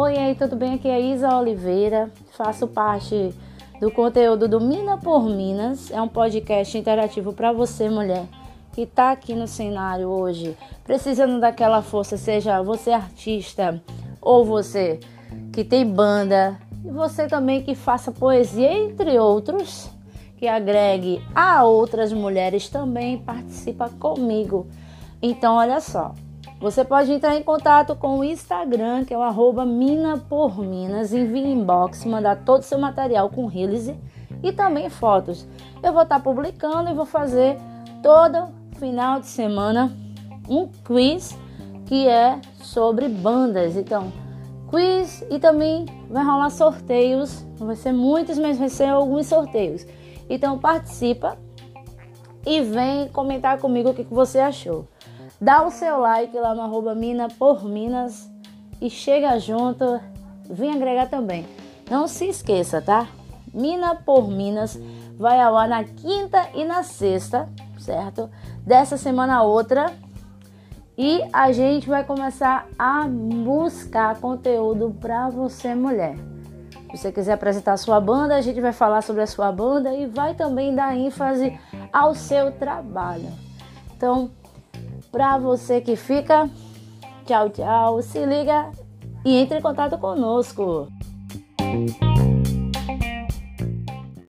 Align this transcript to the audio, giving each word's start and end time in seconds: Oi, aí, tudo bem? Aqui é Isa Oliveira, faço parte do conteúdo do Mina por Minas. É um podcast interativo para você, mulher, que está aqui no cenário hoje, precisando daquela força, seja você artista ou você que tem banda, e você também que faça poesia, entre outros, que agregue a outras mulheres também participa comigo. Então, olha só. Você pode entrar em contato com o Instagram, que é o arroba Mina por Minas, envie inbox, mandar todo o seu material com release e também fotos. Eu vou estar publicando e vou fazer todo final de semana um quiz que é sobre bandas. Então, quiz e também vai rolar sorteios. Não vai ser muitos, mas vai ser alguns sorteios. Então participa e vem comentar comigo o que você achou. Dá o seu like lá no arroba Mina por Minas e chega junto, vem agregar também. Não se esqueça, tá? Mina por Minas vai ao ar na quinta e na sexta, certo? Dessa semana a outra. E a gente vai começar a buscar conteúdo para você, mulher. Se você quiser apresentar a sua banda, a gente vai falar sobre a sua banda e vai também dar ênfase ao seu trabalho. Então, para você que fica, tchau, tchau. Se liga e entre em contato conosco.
Oi, 0.00 0.16
aí, 0.16 0.36
tudo 0.36 0.54
bem? 0.54 0.74
Aqui 0.74 0.86
é 0.86 1.00
Isa 1.00 1.36
Oliveira, 1.36 2.08
faço 2.30 2.68
parte 2.68 3.34
do 3.80 3.90
conteúdo 3.90 4.46
do 4.46 4.60
Mina 4.60 4.96
por 4.96 5.24
Minas. 5.24 5.90
É 5.90 6.00
um 6.00 6.06
podcast 6.06 6.78
interativo 6.78 7.32
para 7.32 7.52
você, 7.52 7.90
mulher, 7.90 8.24
que 8.72 8.82
está 8.82 9.10
aqui 9.10 9.34
no 9.34 9.48
cenário 9.48 10.06
hoje, 10.06 10.56
precisando 10.84 11.40
daquela 11.40 11.82
força, 11.82 12.16
seja 12.16 12.62
você 12.62 12.92
artista 12.92 13.82
ou 14.22 14.44
você 14.44 15.00
que 15.52 15.64
tem 15.64 15.84
banda, 15.84 16.56
e 16.84 16.90
você 16.92 17.26
também 17.26 17.64
que 17.64 17.74
faça 17.74 18.12
poesia, 18.12 18.72
entre 18.72 19.18
outros, 19.18 19.90
que 20.36 20.46
agregue 20.46 21.20
a 21.34 21.64
outras 21.64 22.12
mulheres 22.12 22.68
também 22.68 23.18
participa 23.18 23.90
comigo. 23.98 24.68
Então, 25.20 25.56
olha 25.56 25.80
só. 25.80 26.14
Você 26.60 26.84
pode 26.84 27.12
entrar 27.12 27.36
em 27.36 27.42
contato 27.42 27.94
com 27.94 28.18
o 28.18 28.24
Instagram, 28.24 29.04
que 29.04 29.14
é 29.14 29.18
o 29.18 29.22
arroba 29.22 29.64
Mina 29.64 30.18
por 30.28 30.58
Minas, 30.58 31.12
envie 31.12 31.52
inbox, 31.52 32.04
mandar 32.04 32.44
todo 32.44 32.60
o 32.60 32.64
seu 32.64 32.80
material 32.80 33.30
com 33.30 33.46
release 33.46 33.96
e 34.42 34.50
também 34.50 34.90
fotos. 34.90 35.46
Eu 35.80 35.92
vou 35.92 36.02
estar 36.02 36.18
publicando 36.18 36.90
e 36.90 36.94
vou 36.94 37.06
fazer 37.06 37.56
todo 38.02 38.48
final 38.76 39.20
de 39.20 39.26
semana 39.26 39.96
um 40.48 40.66
quiz 40.84 41.38
que 41.86 42.08
é 42.08 42.40
sobre 42.60 43.08
bandas. 43.08 43.76
Então, 43.76 44.12
quiz 44.68 45.24
e 45.30 45.38
também 45.38 45.86
vai 46.10 46.24
rolar 46.24 46.50
sorteios. 46.50 47.44
Não 47.60 47.68
vai 47.68 47.76
ser 47.76 47.92
muitos, 47.92 48.36
mas 48.36 48.58
vai 48.58 48.68
ser 48.68 48.88
alguns 48.88 49.26
sorteios. 49.26 49.86
Então 50.28 50.58
participa 50.58 51.38
e 52.44 52.60
vem 52.60 53.08
comentar 53.08 53.58
comigo 53.58 53.90
o 53.90 53.94
que 53.94 54.02
você 54.02 54.40
achou. 54.40 54.86
Dá 55.40 55.62
o 55.62 55.70
seu 55.70 55.98
like 56.00 56.36
lá 56.38 56.54
no 56.54 56.62
arroba 56.62 56.94
Mina 56.94 57.28
por 57.38 57.64
Minas 57.64 58.30
e 58.80 58.88
chega 58.88 59.38
junto, 59.38 60.00
vem 60.48 60.72
agregar 60.72 61.08
também. 61.08 61.46
Não 61.90 62.06
se 62.06 62.26
esqueça, 62.26 62.80
tá? 62.80 63.08
Mina 63.52 63.94
por 63.94 64.28
Minas 64.28 64.78
vai 65.16 65.40
ao 65.40 65.56
ar 65.56 65.68
na 65.68 65.84
quinta 65.84 66.48
e 66.54 66.64
na 66.64 66.82
sexta, 66.82 67.48
certo? 67.78 68.30
Dessa 68.64 68.96
semana 68.96 69.36
a 69.36 69.42
outra. 69.42 69.92
E 70.96 71.22
a 71.32 71.52
gente 71.52 71.88
vai 71.88 72.02
começar 72.04 72.66
a 72.76 73.06
buscar 73.06 74.18
conteúdo 74.20 74.96
para 75.00 75.28
você, 75.30 75.74
mulher. 75.74 76.16
Se 76.90 76.98
você 76.98 77.12
quiser 77.12 77.34
apresentar 77.34 77.74
a 77.74 77.76
sua 77.76 78.00
banda, 78.00 78.34
a 78.34 78.40
gente 78.40 78.60
vai 78.60 78.72
falar 78.72 79.02
sobre 79.02 79.22
a 79.22 79.26
sua 79.26 79.52
banda 79.52 79.94
e 79.94 80.06
vai 80.06 80.34
também 80.34 80.74
dar 80.74 80.96
ênfase 80.96 81.58
ao 81.92 82.14
seu 82.14 82.50
trabalho. 82.50 83.28
Então, 83.96 84.30
para 85.10 85.38
você 85.38 85.80
que 85.80 85.96
fica, 85.96 86.48
tchau, 87.24 87.50
tchau. 87.50 88.02
Se 88.02 88.24
liga 88.24 88.70
e 89.24 89.36
entre 89.36 89.58
em 89.58 89.62
contato 89.62 89.98
conosco. 89.98 90.88